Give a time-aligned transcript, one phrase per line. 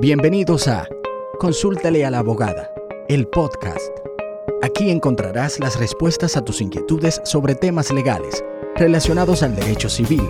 [0.00, 0.86] Bienvenidos a
[1.40, 2.70] Consúltale a la abogada,
[3.08, 3.90] el podcast.
[4.62, 8.44] Aquí encontrarás las respuestas a tus inquietudes sobre temas legales
[8.76, 10.22] relacionados al derecho civil,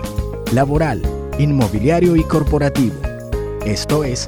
[0.53, 1.03] laboral,
[1.37, 2.95] inmobiliario y corporativo.
[3.63, 4.27] Esto es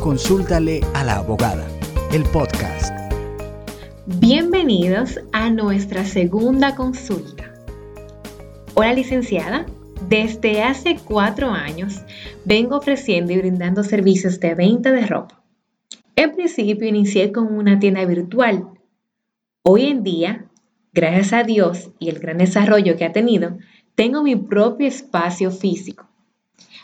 [0.00, 1.68] Consúltale a la abogada,
[2.12, 2.92] el podcast.
[4.06, 7.54] Bienvenidos a nuestra segunda consulta.
[8.74, 9.66] Hola licenciada,
[10.10, 12.02] desde hace cuatro años
[12.44, 15.40] vengo ofreciendo y brindando servicios de venta de ropa.
[16.16, 18.70] En principio inicié con una tienda virtual.
[19.62, 20.46] Hoy en día,
[20.92, 23.58] gracias a Dios y el gran desarrollo que ha tenido,
[23.94, 26.08] tengo mi propio espacio físico.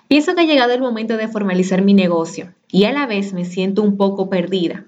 [0.06, 3.45] Pienso que ha llegado el momento de formalizar mi negocio y a la vez me
[3.45, 4.86] siento un poco perdida,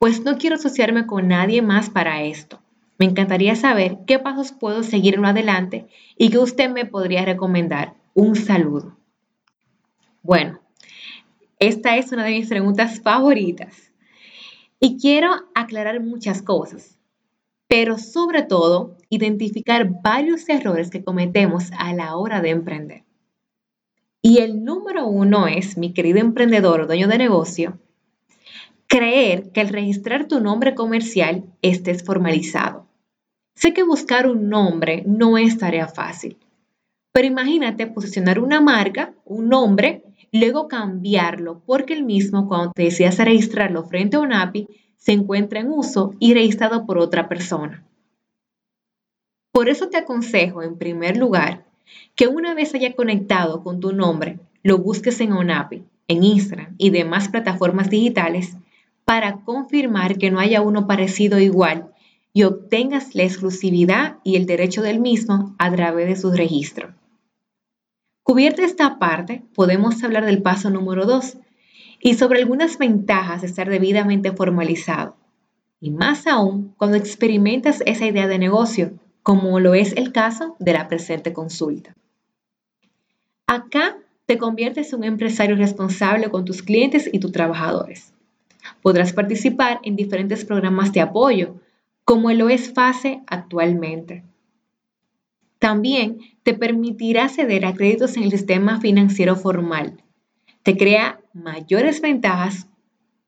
[0.00, 2.58] pues no quiero asociarme con nadie más para esto.
[2.98, 7.94] Me encantaría saber qué pasos puedo seguir en adelante y que usted me podría recomendar.
[8.12, 8.98] Un saludo.
[10.22, 10.60] Bueno,
[11.60, 13.92] esta es una de mis preguntas favoritas.
[14.80, 16.98] Y quiero aclarar muchas cosas,
[17.68, 23.04] pero sobre todo identificar varios errores que cometemos a la hora de emprender.
[24.22, 27.78] Y el número uno es, mi querido emprendedor o dueño de negocio,
[28.88, 32.87] creer que al registrar tu nombre comercial estés formalizado.
[33.58, 36.36] Sé que buscar un nombre no es tarea fácil,
[37.10, 43.18] pero imagínate posicionar una marca, un nombre, luego cambiarlo porque el mismo cuando te decidas
[43.18, 47.84] registrarlo frente a un API se encuentra en uso y registrado por otra persona.
[49.50, 51.64] Por eso te aconsejo, en primer lugar,
[52.14, 56.90] que una vez haya conectado con tu nombre, lo busques en ONAPI, en Instagram y
[56.90, 58.56] demás plataformas digitales
[59.04, 61.90] para confirmar que no haya uno parecido igual
[62.38, 66.94] y obtengas la exclusividad y el derecho del mismo a través de su registro.
[68.22, 71.36] Cubierta esta parte, podemos hablar del paso número 2
[72.00, 75.16] y sobre algunas ventajas de estar debidamente formalizado.
[75.80, 78.92] Y más aún cuando experimentas esa idea de negocio,
[79.24, 81.96] como lo es el caso de la presente consulta.
[83.48, 83.96] Acá
[84.26, 88.14] te conviertes en un empresario responsable con tus clientes y tus trabajadores.
[88.80, 91.56] Podrás participar en diferentes programas de apoyo,
[92.08, 94.24] como lo es FASE actualmente.
[95.58, 100.02] También te permitirá acceder a créditos en el sistema financiero formal.
[100.62, 102.66] Te crea mayores ventajas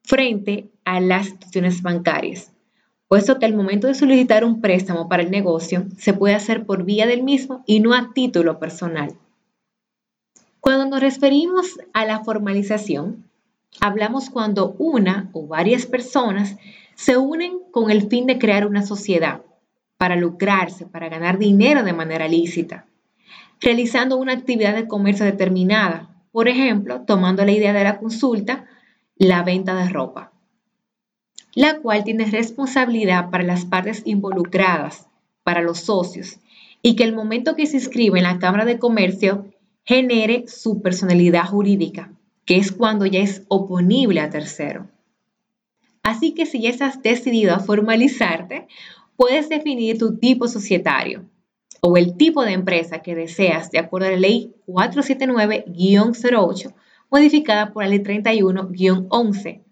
[0.03, 2.55] frente a las instituciones bancarias,
[3.07, 6.85] puesto que al momento de solicitar un préstamo para el negocio se puede hacer por
[6.85, 9.15] vía del mismo y no a título personal.
[10.59, 13.29] Cuando nos referimos a la formalización,
[13.79, 16.57] hablamos cuando una o varias personas
[17.01, 19.41] se unen con el fin de crear una sociedad
[19.97, 22.85] para lucrarse, para ganar dinero de manera lícita,
[23.59, 28.67] realizando una actividad de comercio determinada, por ejemplo, tomando la idea de la consulta,
[29.17, 30.33] la venta de ropa,
[31.55, 35.09] la cual tiene responsabilidad para las partes involucradas,
[35.43, 36.39] para los socios,
[36.83, 39.47] y que el momento que se inscribe en la Cámara de Comercio
[39.85, 42.13] genere su personalidad jurídica,
[42.45, 44.87] que es cuando ya es oponible a tercero.
[46.03, 48.67] Así que si ya estás decidido a formalizarte,
[49.17, 51.27] puedes definir tu tipo societario
[51.83, 56.75] o el tipo de empresa que deseas de acuerdo a la ley 479-08
[57.11, 59.63] modificada por la ley 31-11.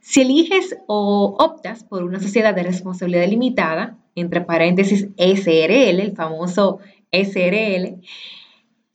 [0.00, 6.78] Si eliges o optas por una sociedad de responsabilidad limitada, entre paréntesis SRL, el famoso
[7.10, 8.00] SRL,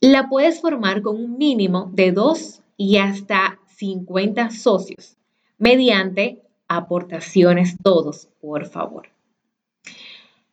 [0.00, 5.16] la puedes formar con un mínimo de dos y hasta 50 socios
[5.60, 9.08] mediante aportaciones todos, por favor.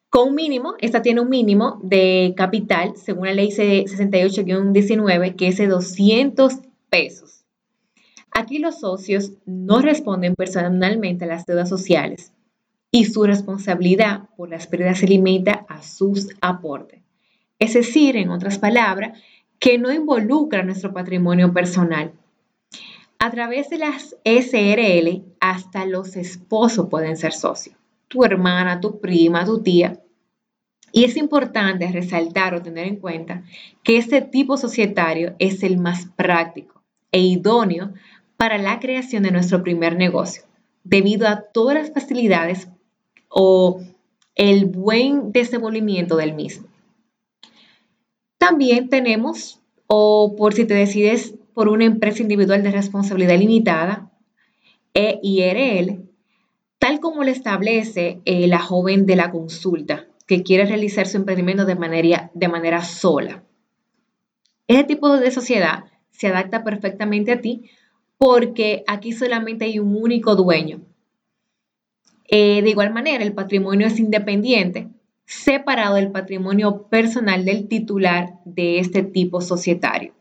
[0.10, 5.58] Con un mínimo, esta tiene un mínimo de capital, según la ley 68-19, que es
[5.58, 6.60] de 200
[6.90, 7.46] pesos.
[8.32, 12.34] Aquí los socios no responden personalmente a las deudas sociales
[12.92, 17.02] y su responsabilidad por las pérdidas se limita a sus aportes.
[17.60, 19.18] Es decir, en otras palabras,
[19.60, 22.12] que no involucra nuestro patrimonio personal,
[23.20, 27.76] a través de las SRL, hasta los esposos pueden ser socios.
[28.08, 30.00] Tu hermana, tu prima, tu tía.
[30.92, 33.44] Y es importante resaltar o tener en cuenta
[33.84, 36.82] que este tipo societario es el más práctico
[37.12, 37.94] e idóneo
[38.38, 40.44] para la creación de nuestro primer negocio,
[40.84, 42.70] debido a todas las facilidades
[43.30, 43.82] o
[44.36, 46.68] el buen desenvolvimiento del mismo.
[48.38, 54.12] También tenemos, o por si te decides por una empresa individual de responsabilidad limitada,
[54.94, 56.08] EIRL,
[56.78, 61.66] tal como lo establece eh, la joven de la consulta que quiere realizar su emprendimiento
[61.66, 63.44] de manera, sola.
[64.68, 67.72] Este tipo de sociedad se adapta perfectamente a ti
[68.20, 70.82] porque aquí solamente hay un único dueño.
[72.28, 74.90] Eh, de igual manera, el patrimonio es independiente,
[75.26, 80.14] separado del patrimonio personal del titular de este tipo societario.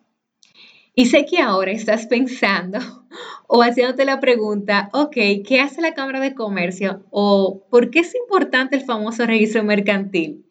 [0.99, 2.79] Y sé que ahora estás pensando
[3.49, 5.15] o haciéndote la pregunta, ok,
[5.47, 7.05] ¿qué hace la Cámara de Comercio?
[7.11, 10.47] ¿O por qué es importante el famoso registro mercantil?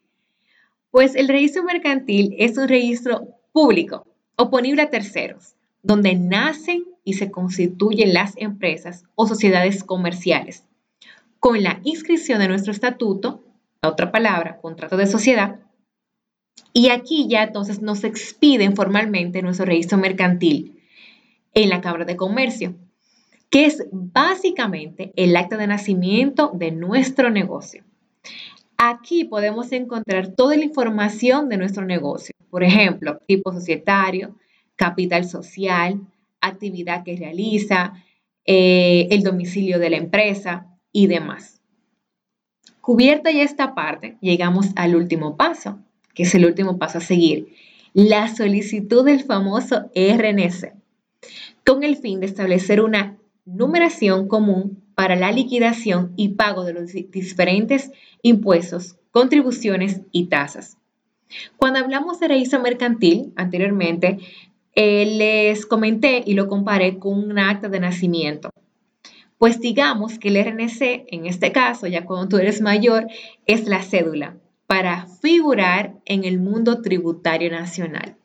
[0.92, 4.06] Pues el registro mercantil es un registro público,
[4.36, 10.64] oponible a terceros, donde nacen y se constituyen las empresas o sociedades comerciales.
[11.40, 13.44] Con la inscripción de nuestro estatuto,
[13.82, 15.60] la otra palabra, contrato de sociedad,
[16.74, 20.82] y aquí ya entonces nos expiden formalmente nuestro registro mercantil
[21.54, 22.76] en la Cámara de Comercio,
[23.50, 27.84] que es básicamente el acta de nacimiento de nuestro negocio.
[28.78, 34.36] Aquí podemos encontrar toda la información de nuestro negocio, por ejemplo, tipo societario,
[34.76, 36.02] capital social,
[36.42, 37.94] actividad que realiza,
[38.46, 41.62] eh, el domicilio de la empresa y demás.
[42.82, 45.80] Cubierta ya esta parte, llegamos al último paso,
[46.16, 47.50] que es el último paso a seguir,
[47.94, 50.74] la solicitud del famoso RNC,
[51.66, 56.92] con el fin de establecer una numeración común para la liquidación y pago de los
[56.92, 57.92] diferentes
[58.22, 60.78] impuestos, contribuciones y tasas.
[61.58, 64.20] Cuando hablamos de registro mercantil anteriormente,
[64.74, 68.50] eh, les comenté y lo comparé con un acta de nacimiento.
[69.38, 73.08] Pues digamos que el RNC, en este caso, ya cuando tú eres mayor,
[73.46, 78.18] es la cédula para figurar en el mundo tributario nacional.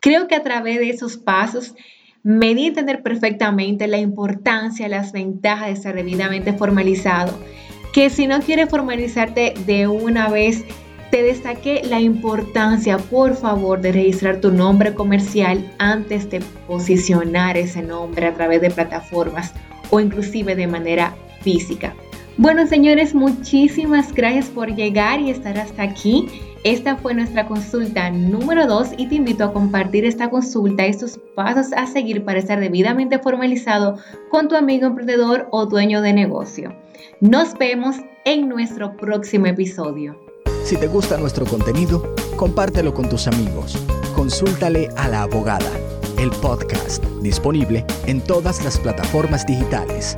[0.00, 1.74] Creo que a través de esos pasos
[2.22, 7.36] me di a entender perfectamente la importancia, las ventajas de ser debidamente formalizado,
[7.92, 10.64] que si no quieres formalizarte de una vez,
[11.10, 17.82] te destaqué la importancia, por favor, de registrar tu nombre comercial antes de posicionar ese
[17.82, 19.52] nombre a través de plataformas
[19.90, 21.94] o inclusive de manera física.
[22.38, 26.28] Bueno, señores, muchísimas gracias por llegar y estar hasta aquí.
[26.64, 31.20] Esta fue nuestra consulta número 2 y te invito a compartir esta consulta y estos
[31.34, 33.98] pasos a seguir para estar debidamente formalizado
[34.30, 36.74] con tu amigo emprendedor o dueño de negocio.
[37.20, 40.18] Nos vemos en nuestro próximo episodio.
[40.64, 43.76] Si te gusta nuestro contenido, compártelo con tus amigos.
[44.14, 45.70] Consúltale a la abogada,
[46.18, 50.14] el podcast disponible en todas las plataformas digitales